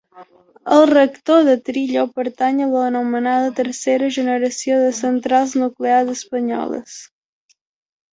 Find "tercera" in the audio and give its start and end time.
3.59-4.09